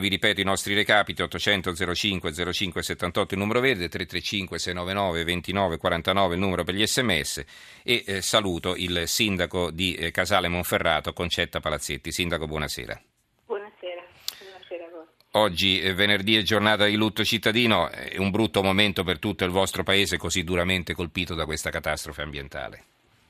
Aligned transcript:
Vi 0.00 0.08
ripeto 0.08 0.40
i 0.40 0.44
nostri 0.44 0.72
recapiti 0.72 1.20
800 1.20 1.74
05 1.94 2.32
05 2.32 2.82
78 2.82 3.34
il 3.34 3.40
numero 3.40 3.60
verde, 3.60 3.90
335 3.90 4.58
699 4.58 5.24
29 5.24 5.76
49 5.76 6.34
il 6.34 6.40
numero 6.40 6.64
per 6.64 6.74
gli 6.74 6.86
sms 6.86 7.44
e 7.84 8.04
eh, 8.06 8.22
saluto 8.22 8.74
il 8.76 9.06
sindaco 9.06 9.70
di 9.70 9.94
eh, 9.94 10.10
Casale 10.10 10.48
Monferrato 10.48 11.12
Concetta 11.12 11.60
Palazzetti. 11.60 12.12
Sindaco 12.12 12.46
buonasera. 12.46 12.98
Buonasera, 13.44 14.02
buonasera 14.38 14.86
a 14.86 14.88
voi. 14.88 15.04
Oggi 15.32 15.82
eh, 15.82 15.92
venerdì 15.92 16.38
è 16.38 16.42
giornata 16.42 16.86
di 16.86 16.96
lutto 16.96 17.22
cittadino, 17.22 17.90
è 17.90 18.16
un 18.16 18.30
brutto 18.30 18.62
momento 18.62 19.04
per 19.04 19.18
tutto 19.18 19.44
il 19.44 19.50
vostro 19.50 19.82
paese 19.82 20.16
così 20.16 20.44
duramente 20.44 20.94
colpito 20.94 21.34
da 21.34 21.44
questa 21.44 21.68
catastrofe 21.68 22.22
ambientale. 22.22 22.84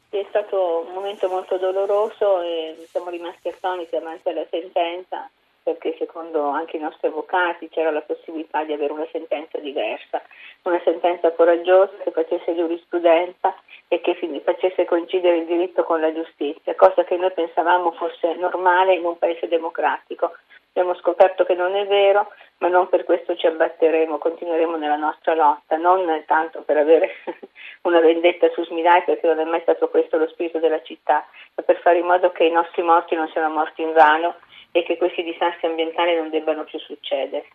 È 0.08 0.24
stato 0.28 0.84
un 0.86 0.94
momento 0.94 1.28
molto 1.28 1.58
doloroso 1.58 2.42
e 2.42 2.86
siamo 2.88 3.10
rimasti 3.10 3.48
attoniti 3.48 3.90
davanti 3.90 4.28
alla 4.28 4.46
sentenza 4.48 5.28
perché 5.62 5.94
secondo 5.98 6.48
anche 6.48 6.76
i 6.76 6.80
nostri 6.80 7.08
avvocati 7.08 7.68
c'era 7.68 7.90
la 7.90 8.00
possibilità 8.02 8.64
di 8.64 8.72
avere 8.72 8.92
una 8.92 9.06
sentenza 9.12 9.58
diversa, 9.58 10.22
una 10.62 10.80
sentenza 10.84 11.32
coraggiosa 11.32 11.92
che 12.02 12.10
facesse 12.10 12.54
giurisprudenza 12.54 13.54
e 13.88 14.00
che 14.00 14.14
facesse 14.44 14.84
coincidere 14.84 15.38
il 15.38 15.46
diritto 15.46 15.82
con 15.84 16.00
la 16.00 16.12
giustizia, 16.12 16.74
cosa 16.74 17.04
che 17.04 17.16
noi 17.16 17.32
pensavamo 17.32 17.92
fosse 17.92 18.34
normale 18.34 18.94
in 18.94 19.04
un 19.04 19.18
paese 19.18 19.48
democratico. 19.48 20.32
Abbiamo 20.72 20.94
scoperto 20.98 21.44
che 21.44 21.54
non 21.54 21.74
è 21.74 21.84
vero, 21.86 22.30
ma 22.58 22.68
non 22.68 22.88
per 22.88 23.04
questo 23.04 23.34
ci 23.34 23.46
abbatteremo, 23.46 24.18
continueremo 24.18 24.76
nella 24.76 24.96
nostra 24.96 25.34
lotta, 25.34 25.76
non 25.76 26.06
tanto 26.26 26.62
per 26.62 26.76
avere 26.76 27.10
una 27.82 27.98
vendetta 27.98 28.48
su 28.50 28.64
Smilai, 28.64 29.02
perché 29.02 29.26
non 29.26 29.40
è 29.40 29.44
mai 29.44 29.60
stato 29.62 29.88
questo 29.88 30.16
lo 30.16 30.28
spirito 30.28 30.58
della 30.58 30.80
città, 30.82 31.26
ma 31.56 31.62
per 31.64 31.80
fare 31.80 31.98
in 31.98 32.06
modo 32.06 32.30
che 32.30 32.44
i 32.44 32.52
nostri 32.52 32.82
morti 32.82 33.16
non 33.16 33.28
siano 33.28 33.52
morti 33.52 33.82
in 33.82 33.92
vano 33.92 34.36
e 34.72 34.82
che 34.84 34.96
questi 34.96 35.22
disastri 35.22 35.68
ambientali 35.68 36.14
non 36.14 36.30
debbano 36.30 36.64
più 36.64 36.78
succedere. 36.78 37.46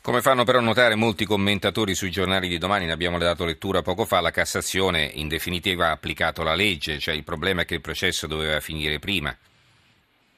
Come 0.00 0.20
fanno 0.20 0.44
però 0.44 0.60
notare 0.60 0.96
molti 0.96 1.24
commentatori 1.24 1.94
sui 1.94 2.10
giornali 2.10 2.48
di 2.48 2.58
domani, 2.58 2.86
ne 2.86 2.92
abbiamo 2.92 3.18
dato 3.18 3.44
lettura 3.44 3.82
poco 3.82 4.04
fa, 4.04 4.20
la 4.20 4.30
Cassazione 4.30 5.10
in 5.14 5.28
definitiva 5.28 5.86
ha 5.86 5.92
applicato 5.92 6.42
la 6.42 6.54
legge, 6.54 6.98
cioè 6.98 7.14
il 7.14 7.24
problema 7.24 7.62
è 7.62 7.64
che 7.64 7.74
il 7.74 7.80
processo 7.80 8.26
doveva 8.26 8.60
finire 8.60 8.98
prima. 8.98 9.34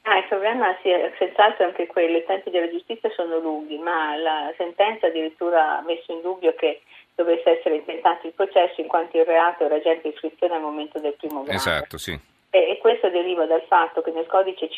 Ah, 0.03 0.19
il 0.19 0.25
problema 0.29 0.73
sì, 0.81 0.89
è 0.89 1.11
senz'altro 1.17 1.65
anche 1.65 1.85
quello, 1.87 2.17
i 2.17 2.23
tempi 2.25 2.49
della 2.49 2.69
giustizia 2.69 3.09
sono 3.09 3.39
lunghi, 3.39 3.77
ma 3.77 4.15
la 4.15 4.53
sentenza 4.55 5.07
addirittura 5.07 5.79
ha 5.79 5.81
messo 5.81 6.13
in 6.13 6.21
dubbio 6.21 6.55
che 6.55 6.81
dovesse 7.13 7.57
essere 7.59 7.75
intentato 7.75 8.25
il 8.25 8.33
processo 8.33 8.79
in 8.79 8.87
quanto 8.87 9.17
il 9.17 9.25
reato 9.25 9.65
era 9.65 9.81
già 9.81 9.91
in 9.91 9.99
prescrizione 9.99 10.55
al 10.55 10.61
momento 10.61 10.99
del 10.99 11.15
primo 11.17 11.43
grado. 11.43 11.57
Esatto, 11.57 11.97
sì. 11.97 12.17
E 12.49 12.77
questo 12.79 13.09
deriva 13.09 13.45
dal 13.45 13.63
fatto 13.67 14.01
che 14.01 14.11
nel 14.11 14.25
codice 14.25 14.69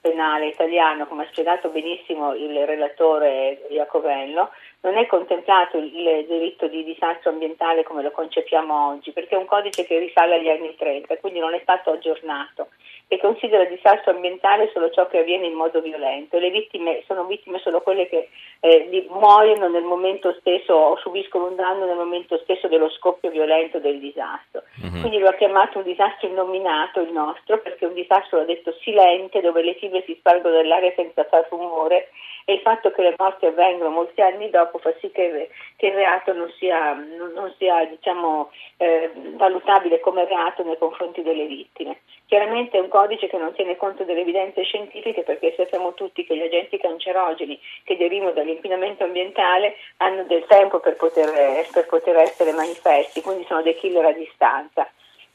penale 0.00 0.48
italiano, 0.48 1.06
come 1.06 1.22
ha 1.22 1.28
spiegato 1.30 1.68
benissimo 1.68 2.34
il 2.34 2.66
relatore 2.66 3.66
Iacovello, 3.70 4.50
non 4.82 4.96
è 4.96 5.06
contemplato 5.06 5.78
il 5.78 6.24
diritto 6.26 6.66
di 6.66 6.82
disastro 6.82 7.30
ambientale 7.30 7.84
come 7.84 8.02
lo 8.02 8.10
concepiamo 8.10 8.88
oggi, 8.88 9.12
perché 9.12 9.36
è 9.36 9.38
un 9.38 9.46
codice 9.46 9.84
che 9.84 9.98
risale 9.98 10.34
agli 10.34 10.48
anni 10.48 10.74
30, 10.74 11.18
quindi 11.18 11.38
non 11.38 11.54
è 11.54 11.60
stato 11.62 11.90
aggiornato 11.90 12.68
e 13.06 13.18
considera 13.18 13.64
disastro 13.64 14.12
ambientale 14.12 14.70
solo 14.72 14.90
ciò 14.90 15.06
che 15.06 15.18
avviene 15.18 15.46
in 15.46 15.52
modo 15.52 15.80
violento. 15.80 16.38
Le 16.38 16.50
vittime 16.50 17.02
sono 17.06 17.24
vittime 17.26 17.58
solo 17.58 17.82
quelle 17.82 18.08
che 18.08 18.30
eh, 18.60 19.06
muoiono 19.10 19.68
nel 19.68 19.82
momento 19.82 20.34
stesso 20.40 20.72
o 20.72 20.96
subiscono 20.96 21.48
un 21.48 21.54
danno 21.54 21.84
nel 21.84 21.96
momento 21.96 22.38
stesso 22.38 22.68
dello 22.68 22.88
scoppio 22.88 23.30
violento 23.30 23.78
del 23.78 24.00
disastro. 24.00 24.62
Mm-hmm. 24.80 25.00
Quindi 25.00 25.18
lo 25.18 25.28
ha 25.28 25.34
chiamato 25.34 25.78
un 25.78 25.84
disastro 25.84 26.26
innominato 26.26 27.00
il 27.00 27.12
nostro, 27.12 27.58
perché 27.58 27.84
è 27.84 27.88
un 27.88 27.94
disastro, 27.94 28.38
l'ha 28.38 28.44
detto, 28.44 28.72
silente, 28.80 29.42
dove 29.42 29.62
le 29.62 29.74
fibre 29.74 30.02
si 30.06 30.16
spargono 30.18 30.56
nell'aria 30.56 30.92
senza 30.96 31.22
far 31.24 31.46
rumore 31.50 32.08
e 32.44 32.54
il 32.54 32.60
fatto 32.60 32.90
che 32.90 33.02
le 33.02 33.14
morti 33.18 33.46
avvengono 33.46 33.90
molti 33.90 34.20
anni 34.20 34.50
dopo 34.50 34.71
fa 34.78 34.92
sì 35.00 35.10
che, 35.10 35.50
che 35.76 35.86
il 35.86 35.94
reato 35.94 36.32
non 36.32 36.50
sia, 36.58 36.92
non 36.94 37.52
sia 37.58 37.84
diciamo, 37.86 38.50
eh, 38.76 39.10
valutabile 39.34 40.00
come 40.00 40.24
reato 40.24 40.62
nei 40.62 40.78
confronti 40.78 41.22
delle 41.22 41.46
vittime. 41.46 42.00
Chiaramente 42.26 42.78
è 42.78 42.80
un 42.80 42.88
codice 42.88 43.28
che 43.28 43.36
non 43.36 43.52
tiene 43.52 43.76
conto 43.76 44.04
delle 44.04 44.20
evidenze 44.20 44.62
scientifiche 44.62 45.22
perché 45.22 45.54
sappiamo 45.56 45.94
tutti 45.94 46.24
che 46.24 46.36
gli 46.36 46.42
agenti 46.42 46.78
cancerogeni 46.78 47.60
che 47.84 47.96
derivano 47.96 48.32
dall'inquinamento 48.32 49.04
ambientale 49.04 49.76
hanno 49.98 50.24
del 50.24 50.44
tempo 50.46 50.80
per 50.80 50.96
poter, 50.96 51.66
per 51.72 51.86
poter 51.86 52.16
essere 52.16 52.52
manifesti, 52.52 53.20
quindi 53.20 53.44
sono 53.44 53.62
dei 53.62 53.76
killer 53.76 54.06
a 54.06 54.12
distanza. 54.12 54.88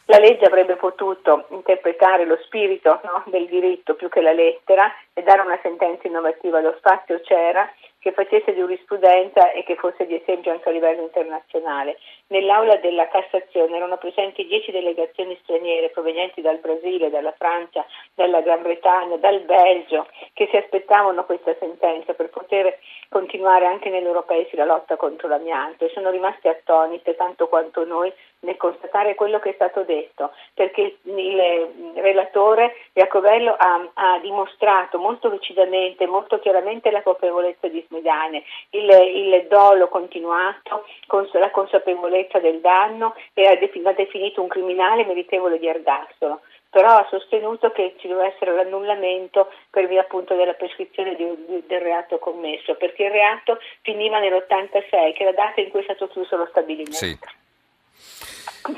La 0.10 0.20
legge 0.20 0.46
avrebbe 0.46 0.78
potuto 0.78 1.48
interpretare 1.50 2.24
lo 2.24 2.38
spirito 2.46 3.02
no, 3.04 3.24
del 3.26 3.46
diritto 3.48 3.94
più 3.96 4.08
che 4.08 4.22
la 4.22 4.32
lettera 4.32 4.90
e 5.14 5.22
dare 5.22 5.42
una 5.42 5.60
sentenza 5.62 6.08
innovativa. 6.08 6.62
Lo 6.62 6.76
spazio 6.78 7.20
c'era, 7.20 7.70
che 8.08 8.14
facesse 8.14 8.56
giurisprudenza 8.56 9.52
e 9.52 9.64
che 9.64 9.76
fosse 9.76 10.06
di 10.06 10.16
esempio 10.16 10.52
anche 10.52 10.70
a 10.70 10.72
livello 10.72 11.02
internazionale. 11.02 11.98
Nell'aula 12.28 12.78
della 12.78 13.10
Cassazione 13.10 13.76
erano 13.76 13.98
presenti 13.98 14.46
dieci 14.46 14.72
delegazioni 14.72 15.38
straniere 15.44 15.90
provenienti 15.90 16.40
dal 16.40 16.60
Brasile, 16.60 17.10
dalla 17.10 17.34
Francia, 17.38 17.86
dalla 18.16 18.40
Gran 18.40 18.62
Bretagna, 18.62 19.18
dal 19.18 19.42
Belgio, 19.42 20.08
che 20.38 20.48
si 20.52 20.56
aspettavano 20.56 21.26
questa 21.26 21.56
sentenza 21.58 22.14
per 22.14 22.30
poter 22.30 22.78
continuare 23.10 23.66
anche 23.66 23.90
nei 23.90 24.04
loro 24.04 24.22
paesi 24.22 24.56
la 24.56 24.66
lotta 24.66 24.96
contro 24.96 25.28
l'amianto. 25.28 25.86
E 25.86 25.90
sono 25.90 26.12
rimaste 26.12 26.48
attonite 26.48 27.16
tanto 27.16 27.48
quanto 27.48 27.84
noi 27.86 28.14
nel 28.42 28.56
constatare 28.56 29.16
quello 29.16 29.40
che 29.40 29.50
è 29.50 29.54
stato 29.54 29.82
detto, 29.82 30.32
perché 30.54 30.98
il 31.02 31.68
relatore 31.96 32.76
Iacovello 32.94 33.56
ha, 33.58 33.90
ha 33.96 34.20
dimostrato 34.20 35.00
molto 35.00 35.28
lucidamente, 35.28 36.06
molto 36.06 36.38
chiaramente 36.38 36.92
la 36.92 37.02
colpevolezza 37.02 37.68
di 37.68 37.84
Smidane, 37.88 38.44
il, 38.72 38.90
il 38.92 39.48
dolo 39.48 39.88
continuato, 39.88 40.86
con 41.08 41.28
la 41.34 41.50
consapevolezza 41.50 42.38
del 42.38 42.60
danno 42.60 43.16
e 43.34 43.48
ha 43.48 43.56
definito 43.56 44.44
un 44.44 44.50
criminale 44.50 45.04
meritevole 45.04 45.58
di 45.58 45.68
ergastolo 45.68 46.42
però 46.70 46.98
ha 46.98 47.08
sostenuto 47.10 47.72
che 47.72 47.96
ci 48.00 48.08
deve 48.08 48.34
essere 48.34 48.54
l'annullamento 48.54 49.52
per 49.70 49.88
via 49.88 50.02
appunto 50.02 50.36
della 50.36 50.54
prescrizione 50.54 51.16
di, 51.16 51.26
di, 51.48 51.64
del 51.68 51.82
reato 51.82 52.20
commesso, 52.20 52.76
perché 52.76 53.06
il 53.06 53.12
reato 53.12 53.60
finiva 53.82 54.20
nell'86, 54.20 55.14
che 55.14 55.18
è 55.20 55.24
la 55.24 55.32
data 55.32 55.62
in 55.62 55.70
cui 55.70 55.82
è 55.82 55.84
stato 55.84 56.08
chiuso 56.08 56.36
lo 56.36 56.48
stabilimento. 56.50 56.98
Sì. 56.98 57.18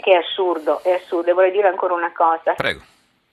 Che 0.02 0.12
è 0.12 0.16
assurdo, 0.16 0.84
è 0.84 0.92
assurdo. 0.92 1.32
E 1.32 1.34
vorrei 1.34 1.52
dire 1.52 1.68
ancora 1.68 1.94
una 1.94 2.12
cosa. 2.14 2.54
Prego. 2.54 2.82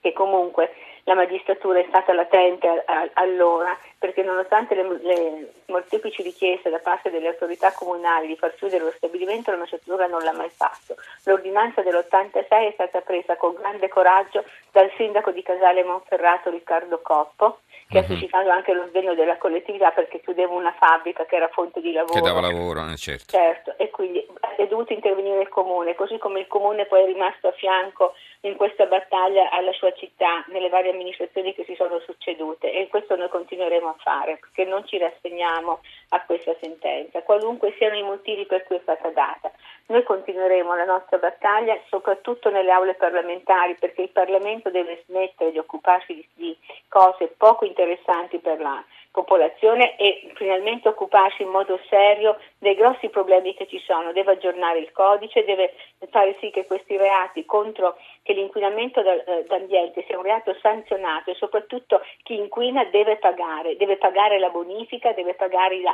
Che 0.00 0.12
comunque 0.12 0.72
la 1.06 1.14
magistratura 1.14 1.78
è 1.78 1.86
stata 1.88 2.12
latente 2.12 2.66
a, 2.66 2.82
a, 2.84 3.10
allora 3.14 3.76
perché 3.98 4.22
nonostante 4.22 4.74
le, 4.74 4.98
le, 5.02 5.52
molteplici 5.66 6.22
richieste 6.22 6.68
da 6.68 6.78
parte 6.78 7.10
delle 7.10 7.28
autorità 7.28 7.72
comunali 7.72 8.26
di 8.26 8.36
far 8.36 8.54
chiudere 8.54 8.84
lo 8.84 8.92
stabilimento 8.96 9.50
la 9.50 9.56
magistratura 9.56 10.06
non 10.06 10.22
l'ha 10.22 10.32
mai 10.32 10.50
fatto. 10.50 10.96
L'ordinanza 11.24 11.82
dell'86 11.82 12.48
è 12.48 12.70
stata 12.74 13.00
presa 13.02 13.36
con 13.36 13.54
grande 13.54 13.88
coraggio 13.88 14.44
dal 14.72 14.90
sindaco 14.96 15.30
di 15.30 15.42
Casale 15.42 15.84
Monferrato 15.84 16.50
Riccardo 16.50 17.00
Coppo 17.00 17.60
che 17.88 17.98
ha 17.98 18.02
mhm. 18.02 18.08
suscitato 18.08 18.50
anche 18.50 18.72
lo 18.72 18.86
sdegno 18.88 19.14
della 19.14 19.38
collettività 19.38 19.90
perché 19.90 20.20
chiudeva 20.20 20.52
una 20.52 20.72
fabbrica 20.72 21.24
che 21.24 21.36
era 21.36 21.48
fonte 21.48 21.80
di 21.80 21.92
lavoro. 21.92 22.14
Che 22.14 22.20
dava 22.20 22.40
lavoro, 22.40 22.84
eh, 22.90 22.96
certo. 22.96 23.36
Certo, 23.36 23.74
e 23.76 23.90
quindi 23.90 24.15
è 24.62 24.68
dovuto 24.68 24.92
intervenire 24.92 25.40
il 25.42 25.48
comune, 25.48 25.94
così 25.94 26.18
come 26.18 26.40
il 26.40 26.46
comune 26.46 26.86
poi 26.86 27.02
è 27.02 27.06
rimasto 27.06 27.48
a 27.48 27.52
fianco 27.52 28.14
in 28.40 28.56
questa 28.56 28.86
battaglia 28.86 29.50
alla 29.50 29.72
sua 29.72 29.92
città, 29.92 30.44
nelle 30.48 30.68
varie 30.68 30.92
amministrazioni 30.92 31.54
che 31.54 31.64
si 31.64 31.74
sono 31.74 31.98
succedute 32.00 32.72
e 32.72 32.88
questo 32.88 33.16
noi 33.16 33.28
continueremo 33.28 33.88
a 33.88 33.96
fare 33.98 34.38
perché 34.38 34.64
non 34.64 34.86
ci 34.86 34.98
rassegniamo 34.98 35.80
a 36.10 36.24
questa 36.24 36.54
sentenza, 36.60 37.22
qualunque 37.22 37.74
siano 37.76 37.96
i 37.96 38.02
motivi 38.02 38.46
per 38.46 38.64
cui 38.64 38.76
è 38.76 38.80
stata 38.82 39.08
data. 39.10 39.50
Noi 39.86 40.02
continueremo 40.02 40.74
la 40.74 40.84
nostra 40.84 41.18
battaglia 41.18 41.78
soprattutto 41.88 42.50
nelle 42.50 42.70
aule 42.70 42.94
parlamentari 42.94 43.76
perché 43.78 44.02
il 44.02 44.10
Parlamento 44.10 44.70
deve 44.70 45.02
smettere 45.06 45.52
di 45.52 45.58
occuparsi 45.58 46.26
di, 46.34 46.56
cose 46.88 47.28
poco 47.36 47.64
interessanti 47.64 48.38
per 48.38 48.60
la 48.60 48.82
popolazione 49.16 49.96
e 49.96 50.30
finalmente 50.34 50.88
occuparsi 50.88 51.40
in 51.40 51.48
modo 51.48 51.80
serio 51.88 52.38
dei 52.58 52.74
grossi 52.74 53.08
problemi 53.08 53.54
che 53.54 53.66
ci 53.66 53.78
sono, 53.78 54.12
deve 54.12 54.32
aggiornare 54.32 54.78
il 54.78 54.92
codice, 54.92 55.46
deve 55.46 55.72
fare 56.10 56.36
sì 56.38 56.50
che 56.50 56.66
questi 56.66 56.98
reati 56.98 57.46
contro 57.46 57.96
che 58.22 58.34
l'inquinamento 58.34 59.00
eh, 59.00 59.44
d'ambiente 59.48 60.04
sia 60.06 60.18
un 60.18 60.24
reato 60.24 60.54
sanzionato 60.60 61.30
e 61.30 61.34
soprattutto 61.34 62.02
chi 62.24 62.36
inquina 62.36 62.84
deve 62.84 63.16
pagare, 63.16 63.76
deve 63.76 63.96
pagare 63.96 64.38
la 64.38 64.50
bonifica, 64.50 65.12
deve 65.12 65.32
pagare 65.32 65.76
i 65.76 65.84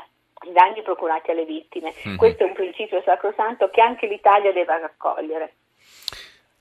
danni 0.51 0.83
procurati 0.83 1.31
alle 1.31 1.45
vittime. 1.45 1.95
Mm-hmm. 1.95 2.17
Questo 2.17 2.43
è 2.43 2.47
un 2.47 2.55
principio 2.55 3.01
sacrosanto 3.03 3.71
che 3.71 3.81
anche 3.81 4.09
l'Italia 4.09 4.51
deve 4.51 4.79
raccogliere. 4.81 5.55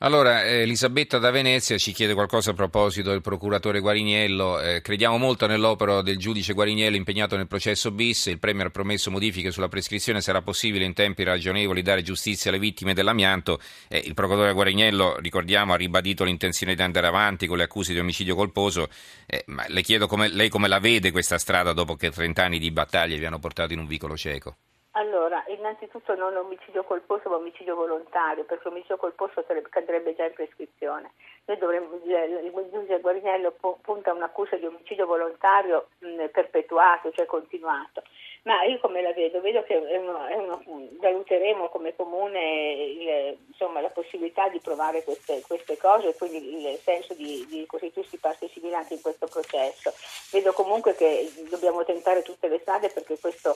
Allora, 0.03 0.45
eh, 0.45 0.61
Elisabetta 0.61 1.19
da 1.19 1.29
Venezia 1.29 1.77
ci 1.77 1.91
chiede 1.91 2.15
qualcosa 2.15 2.51
a 2.51 2.53
proposito 2.55 3.11
del 3.11 3.21
procuratore 3.21 3.79
Guariniello. 3.81 4.59
Eh, 4.59 4.81
crediamo 4.81 5.19
molto 5.19 5.45
nell'opera 5.45 6.01
del 6.01 6.17
giudice 6.17 6.53
Guariniello 6.53 6.95
impegnato 6.95 7.37
nel 7.37 7.45
processo 7.45 7.91
bis. 7.91 8.25
Il 8.25 8.39
Premier 8.39 8.65
ha 8.65 8.69
promesso 8.71 9.11
modifiche 9.11 9.51
sulla 9.51 9.67
prescrizione. 9.67 10.19
Sarà 10.19 10.41
possibile 10.41 10.85
in 10.85 10.93
tempi 10.93 11.21
ragionevoli 11.21 11.83
dare 11.83 12.01
giustizia 12.01 12.49
alle 12.49 12.59
vittime 12.59 12.95
dell'amianto. 12.95 13.59
Eh, 13.87 14.01
il 14.03 14.15
procuratore 14.15 14.53
Guariniello, 14.53 15.17
ricordiamo, 15.19 15.73
ha 15.73 15.77
ribadito 15.77 16.23
l'intenzione 16.23 16.73
di 16.73 16.81
andare 16.81 17.05
avanti 17.05 17.45
con 17.45 17.57
le 17.57 17.63
accuse 17.65 17.93
di 17.93 17.99
omicidio 17.99 18.33
colposo. 18.33 18.89
Eh, 19.27 19.43
ma 19.49 19.65
le 19.67 19.83
chiedo 19.83 20.07
come, 20.07 20.29
lei 20.29 20.49
come 20.49 20.67
la 20.67 20.79
vede 20.79 21.11
questa 21.11 21.37
strada 21.37 21.73
dopo 21.73 21.95
che 21.95 22.09
30 22.09 22.43
anni 22.43 22.57
di 22.57 22.71
battaglie 22.71 23.19
vi 23.19 23.25
hanno 23.25 23.37
portato 23.37 23.73
in 23.73 23.77
un 23.77 23.85
vicolo 23.85 24.17
cieco. 24.17 24.55
Allora, 24.95 25.41
innanzitutto 25.47 26.15
non 26.15 26.35
omicidio 26.35 26.83
colposo 26.83 27.29
ma 27.29 27.37
omicidio 27.37 27.75
volontario, 27.75 28.43
perché 28.43 28.67
omicidio 28.67 28.97
colposo 28.97 29.45
cadrebbe 29.69 30.13
già 30.15 30.25
in 30.25 30.33
prescrizione. 30.33 31.11
Noi 31.45 31.57
dovremmo, 31.57 31.95
il 32.03 32.69
giudice 32.71 32.99
Guarinello 32.99 33.55
punta 33.81 34.11
un'accusa 34.11 34.57
di 34.57 34.65
omicidio 34.65 35.05
volontario 35.05 35.87
mh, 35.99 36.25
perpetuato, 36.33 37.11
cioè 37.11 37.25
continuato. 37.25 38.03
Ma 38.43 38.63
io 38.63 38.79
come 38.79 39.01
la 39.03 39.13
vedo? 39.13 39.39
Vedo 39.39 39.61
che 39.63 39.75
è 39.75 39.97
uno, 39.97 40.25
è 40.25 40.35
uno, 40.35 40.61
valuteremo 40.99 41.69
come 41.69 41.95
comune 41.95 42.73
il, 42.73 43.37
insomma, 43.47 43.81
la 43.81 43.89
possibilità 43.89 44.49
di 44.49 44.59
provare 44.59 45.03
queste, 45.03 45.41
queste, 45.47 45.77
cose 45.77 46.09
e 46.09 46.15
quindi 46.15 46.71
il 46.71 46.79
senso 46.79 47.13
di, 47.13 47.45
di 47.47 47.65
costituirsi 47.67 48.17
parte 48.17 48.49
civile 48.49 48.75
anche 48.75 48.95
in 48.95 49.01
questo 49.01 49.27
processo. 49.27 49.93
Vedo 50.31 50.53
comunque 50.53 50.95
che 50.95 51.31
dobbiamo 51.49 51.85
tentare 51.85 52.23
tutte 52.23 52.47
le 52.47 52.59
strade 52.59 52.89
perché 52.89 53.19
questo 53.19 53.55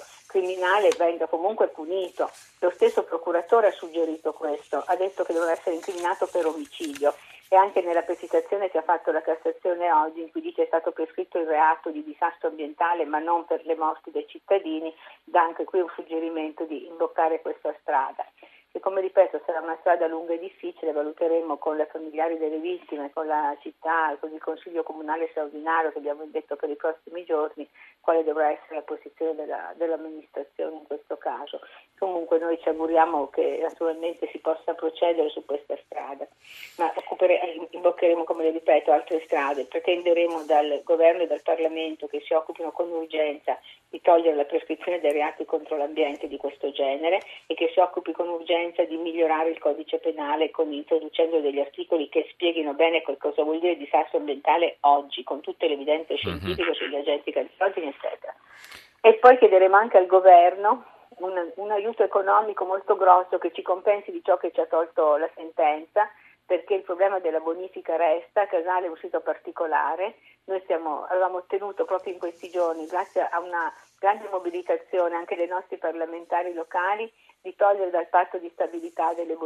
criminale 0.66 0.90
venga 0.98 1.28
comunque 1.28 1.68
punito. 1.68 2.30
Lo 2.60 2.72
stesso 2.72 3.04
procuratore 3.04 3.68
ha 3.68 3.72
suggerito 3.72 4.34
questo, 4.34 4.84
ha 4.86 4.96
detto 4.96 5.24
che 5.24 5.34
dovrà 5.34 5.52
essere 5.52 5.76
incriminato 5.76 6.28
per 6.28 6.46
omicidio 6.48 7.14
e 7.48 7.56
anche 7.56 7.82
nella 7.82 8.02
precisazione 8.02 8.72
che 8.72 8.80
ha 8.80 8.82
fatto 8.82 9.12
la 9.12 9.22
Cassazione 9.22 9.92
oggi, 9.92 10.22
in 10.22 10.32
cui 10.32 10.42
dice 10.42 10.56
che 10.56 10.64
è 10.64 10.68
stato 10.68 10.92
prescritto 10.92 11.38
il 11.38 11.46
reato 11.46 11.92
di 11.92 12.04
disastro 12.04 12.48
ambientale 12.48 13.06
ma 13.06 13.20
non 13.20 13.46
per 13.46 13.64
le 13.66 13.76
morti 13.76 14.10
dei 14.10 14.26
cittadini, 14.28 14.94
dà 15.24 15.44
anche 15.44 15.64
qui 15.64 15.80
un 15.80 15.92
suggerimento 15.94 16.64
di 16.64 16.88
imboccare 16.88 17.42
questa 17.42 17.76
strada 17.82 18.26
che 18.76 18.82
come 18.82 19.00
ripeto 19.00 19.40
sarà 19.46 19.62
una 19.62 19.78
strada 19.80 20.06
lunga 20.06 20.34
e 20.34 20.38
difficile, 20.38 20.92
valuteremo 20.92 21.56
con 21.56 21.78
le 21.78 21.86
familiari 21.86 22.38
delle 22.38 22.58
vittime, 22.58 23.10
con 23.14 23.26
la 23.26 23.56
città, 23.62 24.18
con 24.20 24.34
il 24.34 24.42
Consiglio 24.42 24.84
Comunale 24.84 25.30
straordinario 25.30 25.94
che 25.94 26.00
abbiamo 26.00 26.26
detto 26.26 26.58
per 26.58 26.70
i 26.70 26.76
prossimi 26.76 27.24
giorni 27.24 27.66
quale 28.02 28.26
dovrà 28.26 28.52
essere 28.52 28.76
la 28.76 28.82
posizione 28.82 29.34
della, 29.34 29.74
dell'amministrazione 29.78 30.76
in 30.76 30.86
questo 30.88 31.16
caso. 31.16 31.62
Comunque 31.98 32.38
noi 32.38 32.60
ci 32.60 32.68
auguriamo 32.68 33.30
che 33.30 33.60
naturalmente 33.62 34.28
si 34.34 34.40
possa 34.40 34.74
procedere 34.74 35.30
su 35.30 35.46
questa 35.46 35.78
strada, 35.86 36.28
ma 36.78 36.92
imboccheremo, 37.70 38.26
come 38.26 38.44
le 38.44 38.52
ripeto, 38.52 38.92
altre 38.92 39.22
strade, 39.22 39.68
pretenderemo 39.68 40.44
dal 40.44 40.82
governo 40.84 41.22
e 41.22 41.28
dal 41.28 41.42
Parlamento 41.42 42.08
che 42.08 42.22
si 42.26 42.34
occupino 42.34 42.74
con 42.74 42.92
urgenza 42.92 43.58
di 43.90 44.02
togliere 44.02 44.36
la 44.36 44.44
prescrizione 44.44 45.00
dei 45.00 45.14
reati 45.14 45.46
contro 45.46 45.78
l'ambiente 45.78 46.28
di 46.28 46.36
questo 46.36 46.72
genere 46.72 47.22
e 47.48 47.54
che 47.54 47.72
si 47.74 47.80
occupi 47.80 48.12
con 48.12 48.28
urgenza 48.28 48.64
di 48.88 48.98
migliorare 48.98 49.50
il 49.50 49.60
codice 49.60 49.98
penale 50.00 50.52
con, 50.52 50.72
introducendo 50.72 51.40
degli 51.40 51.60
articoli 51.60 52.10
che 52.10 52.28
spieghino 52.32 52.74
bene 52.74 53.02
cosa 53.02 53.44
vuol 53.44 53.60
dire 53.60 53.78
disastro 53.78 54.18
ambientale 54.18 54.78
oggi, 54.82 55.24
con 55.24 55.42
tutte 55.42 55.68
le 55.68 55.74
evidenze 55.74 56.14
mhm. 56.14 56.20
scientifiche 56.20 56.70
uh-huh. 56.70 56.76
sugli 56.76 56.96
agenti 56.96 57.32
cancerogeni, 57.32 57.88
eccetera. 57.88 58.34
E 59.02 59.14
poi 59.16 59.38
chiederemo 59.38 59.76
anche 59.76 59.98
al 59.98 60.08
governo 60.08 60.86
un, 61.18 61.52
un 61.56 61.72
aiuto 61.72 62.04
economico 62.04 62.66
molto 62.66 62.96
grosso 62.96 63.38
che 63.38 63.52
ci 63.54 63.62
compensi 63.62 64.12
di 64.12 64.22
ciò 64.24 64.38
che 64.38 64.52
ci 64.52 64.60
ha 64.60 64.66
tolto 64.66 65.18
la 65.18 65.30
sentenza 65.36 66.10
perché 66.46 66.76
il 66.76 66.84
problema 66.84 67.20
della 67.20 67.40
bonifica 67.40 67.96
resta, 67.96 68.46
Casale 68.46 68.86
è 68.86 68.90
un 68.90 68.98
sito 68.98 69.20
particolare, 69.22 70.18
noi 70.46 70.62
stiamo, 70.62 71.06
avevamo 71.10 71.38
ottenuto 71.38 71.86
proprio 71.86 72.14
in 72.14 72.20
questi 72.20 72.50
giorni, 72.50 72.86
grazie 72.86 73.28
a 73.28 73.40
una 73.40 73.74
grande 73.98 74.28
mobilitazione 74.30 75.16
anche 75.16 75.36
dei 75.36 75.48
nostri 75.48 75.78
parlamentari 75.78 76.54
locali, 76.54 77.12
di 77.42 77.56
togliere 77.56 77.92
dal 77.92 78.08
patto 78.08 78.38
di 78.38 78.50
stabilità, 78.54 79.14
del, 79.14 79.38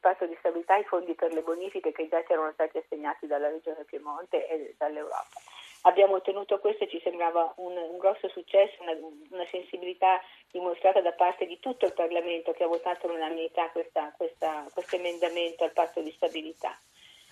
patto 0.00 0.26
di 0.26 0.36
stabilità 0.40 0.76
i 0.76 0.84
fondi 0.84 1.14
per 1.14 1.32
le 1.32 1.42
bonifiche 1.42 1.92
che 1.92 2.08
già 2.08 2.22
ci 2.24 2.32
erano 2.32 2.50
stati 2.52 2.78
assegnati 2.78 3.26
dalla 3.26 3.48
Regione 3.48 3.84
Piemonte 3.84 4.48
e 4.48 4.74
dall'Europa. 4.76 5.38
Abbiamo 5.82 6.16
ottenuto 6.16 6.58
questo 6.58 6.84
e 6.84 6.88
ci 6.88 7.00
sembrava 7.04 7.52
un, 7.58 7.76
un 7.76 7.98
grosso 7.98 8.28
successo, 8.28 8.82
una, 8.82 8.96
una, 9.30 9.46
sensibilità 9.48 10.20
dimostrata 10.50 11.00
da 11.00 11.12
parte 11.12 11.46
di 11.46 11.60
tutto 11.60 11.86
il 11.86 11.94
Parlamento 11.94 12.50
che 12.52 12.64
ha 12.64 12.66
votato 12.66 13.06
all'unanimità 13.06 13.70
questo 13.70 14.96
emendamento 14.96 15.62
al 15.62 15.72
patto 15.72 16.00
di 16.00 16.10
stabilità. 16.10 16.76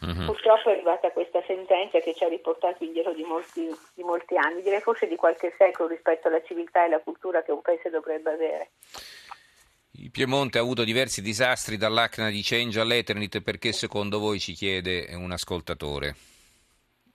Uh-huh. 0.00 0.26
Purtroppo 0.26 0.68
è 0.68 0.72
arrivata 0.72 1.10
questa 1.10 1.42
sentenza 1.46 1.98
che 2.00 2.14
ci 2.14 2.24
ha 2.24 2.28
riportato 2.28 2.84
indietro 2.84 3.14
di 3.14 3.22
molti, 3.22 3.66
di 3.94 4.02
molti 4.02 4.36
anni, 4.36 4.62
direi 4.62 4.80
forse 4.80 5.06
di 5.06 5.16
qualche 5.16 5.54
secolo 5.56 5.88
rispetto 5.88 6.28
alla 6.28 6.42
civiltà 6.42 6.82
e 6.82 6.86
alla 6.86 7.00
cultura 7.00 7.42
che 7.42 7.52
un 7.52 7.62
paese 7.62 7.88
dovrebbe 7.88 8.30
avere. 8.30 8.70
Il 9.98 10.10
Piemonte 10.10 10.58
ha 10.58 10.60
avuto 10.60 10.84
diversi 10.84 11.22
disastri 11.22 11.78
dall'Acna 11.78 12.28
di 12.28 12.42
Change 12.42 12.80
all'Eternit 12.80 13.40
perché 13.40 13.72
secondo 13.72 14.18
voi 14.18 14.38
ci 14.38 14.52
chiede 14.52 15.14
un 15.14 15.32
ascoltatore? 15.32 16.14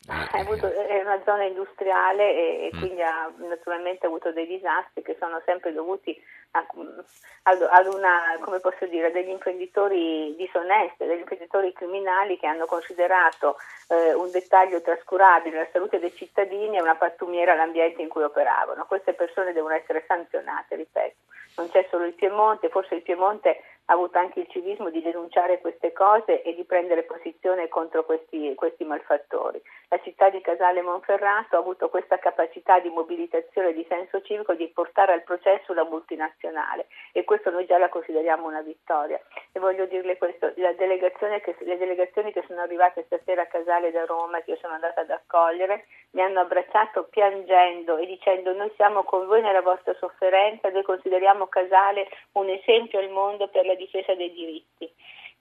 Eh, 0.09 0.39
avuto, 0.39 0.65
è 0.65 0.99
una 1.01 1.21
zona 1.23 1.45
industriale 1.45 2.33
e, 2.33 2.65
e 2.65 2.75
mm. 2.75 2.79
quindi 2.79 3.01
ha 3.03 3.31
naturalmente 3.37 4.07
avuto 4.07 4.31
dei 4.31 4.47
disastri 4.47 5.03
che 5.03 5.15
sono 5.19 5.39
sempre 5.45 5.71
dovuti 5.73 6.19
ad 6.53 7.87
una, 7.87 8.37
come 8.41 8.59
posso 8.59 8.85
dire, 8.85 9.11
degli 9.11 9.29
imprenditori 9.29 10.35
disonesti, 10.35 11.05
degli 11.05 11.19
imprenditori 11.19 11.71
criminali 11.73 12.37
che 12.37 12.47
hanno 12.47 12.65
considerato 12.65 13.57
eh, 13.87 14.13
un 14.13 14.29
dettaglio 14.31 14.81
trascurabile 14.81 15.57
la 15.57 15.67
salute 15.71 15.99
dei 15.99 16.13
cittadini 16.13 16.77
e 16.77 16.81
una 16.81 16.95
pattumiera 16.95 17.53
all'ambiente 17.53 18.01
in 18.01 18.09
cui 18.09 18.23
operavano. 18.23 18.85
Queste 18.85 19.13
persone 19.13 19.53
devono 19.53 19.73
essere 19.73 20.03
sanzionate, 20.07 20.75
ripeto. 20.75 21.15
Non 21.57 21.69
c'è 21.69 21.85
solo 21.89 22.05
il 22.05 22.13
Piemonte, 22.13 22.69
forse 22.69 22.95
il 22.95 23.01
Piemonte 23.01 23.61
ha 23.85 23.93
avuto 23.93 24.17
anche 24.17 24.39
il 24.41 24.47
civismo 24.49 24.89
di 24.89 25.01
denunciare 25.01 25.59
queste 25.59 25.91
cose 25.91 26.41
e 26.41 26.55
di 26.55 26.63
prendere 26.63 27.03
posizione 27.03 27.67
contro 27.67 28.05
questi, 28.05 28.53
questi 28.55 28.83
malfattori. 28.83 29.61
La 29.89 29.99
città 30.01 30.29
di 30.29 30.39
Casale 30.39 30.81
Monferrato 30.81 31.57
ha 31.57 31.59
avuto 31.59 31.89
questa 31.89 32.17
capacità 32.17 32.79
di 32.79 32.89
mobilitazione 32.89 33.73
di 33.73 33.85
senso 33.89 34.21
civico 34.21 34.53
di 34.53 34.69
portare 34.69 35.11
al 35.11 35.23
processo 35.23 35.73
la 35.73 35.83
multinazionale 35.83 36.87
e 37.11 37.25
questo 37.25 37.49
noi 37.49 37.65
già 37.65 37.77
la 37.77 37.89
consideriamo 37.89 38.47
una 38.47 38.61
vittoria. 38.61 39.19
E 39.51 39.59
voglio 39.59 39.85
dirle 39.85 40.17
questo, 40.17 40.53
che, 40.53 41.55
le 41.59 41.77
delegazioni 41.77 42.31
che 42.31 42.43
sono 42.47 42.61
arrivate 42.61 43.03
stasera 43.07 43.41
a 43.41 43.47
Casale 43.47 43.91
da 43.91 44.05
Roma, 44.05 44.39
che 44.41 44.51
io 44.51 44.57
sono 44.61 44.75
andata 44.75 45.01
ad 45.01 45.09
accogliere, 45.09 45.85
mi 46.11 46.21
hanno 46.21 46.39
abbracciato 46.39 47.07
piangendo 47.09 47.97
e 47.97 48.05
dicendo 48.05 48.53
noi 48.53 48.71
siamo 48.75 49.03
con 49.03 49.27
voi 49.27 49.41
nella 49.41 49.61
vostra 49.61 49.93
sofferenza, 49.95 50.69
noi 50.69 50.83
consideriamo 50.83 51.47
Casale 51.47 52.07
un 52.33 52.47
esempio 52.47 52.99
al 52.99 53.09
mondo 53.09 53.49
per 53.49 53.65
la 53.65 53.70
difesa 53.75 54.13
dei 54.15 54.31
diritti. 54.31 54.89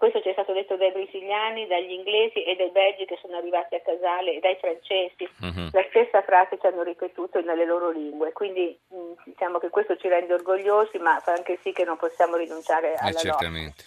Questo 0.00 0.22
ci 0.22 0.30
è 0.30 0.32
stato 0.32 0.54
detto 0.54 0.76
dai 0.76 0.92
brasiliani, 0.92 1.66
dagli 1.66 1.92
inglesi 1.92 2.42
e 2.42 2.56
dai 2.56 2.70
belgi 2.70 3.04
che 3.04 3.18
sono 3.20 3.36
arrivati 3.36 3.74
a 3.74 3.82
Casale 3.82 4.36
e 4.36 4.40
dai 4.40 4.56
francesi. 4.56 5.28
Uh-huh. 5.40 5.68
La 5.72 5.84
stessa 5.90 6.22
frase 6.22 6.56
ci 6.58 6.66
hanno 6.66 6.82
ripetuto 6.82 7.42
nelle 7.42 7.66
loro 7.66 7.90
lingue. 7.90 8.32
Quindi 8.32 8.74
mh, 8.88 8.96
mm, 8.96 9.12
diciamo 9.24 9.58
che 9.58 9.68
questo 9.68 9.98
ci 9.98 10.08
rende 10.08 10.32
orgogliosi, 10.32 10.96
ma 10.96 11.20
fa 11.20 11.32
anche 11.32 11.58
sì 11.62 11.72
che 11.72 11.84
non 11.84 11.98
possiamo 11.98 12.36
rinunciare 12.36 12.94
alla 12.94 13.10
eh, 13.10 13.20
certamente. 13.20 13.84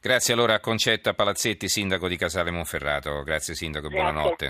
Grazie 0.00 0.32
allora 0.32 0.54
a 0.54 0.60
Concetta 0.60 1.12
Palazzetti, 1.12 1.68
sindaco 1.68 2.08
di 2.08 2.16
Casale 2.16 2.50
Monferrato. 2.50 3.22
Grazie 3.22 3.54
sindaco, 3.54 3.88
Grazie. 3.88 4.12
buonanotte. 4.12 4.46